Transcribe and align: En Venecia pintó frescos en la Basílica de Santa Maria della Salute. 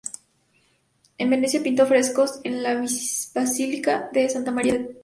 En 1.19 1.29
Venecia 1.29 1.61
pintó 1.61 1.85
frescos 1.85 2.39
en 2.43 2.63
la 2.63 2.73
Basílica 3.35 4.09
de 4.11 4.27
Santa 4.29 4.49
Maria 4.49 4.73
della 4.73 4.85
Salute. 4.87 4.99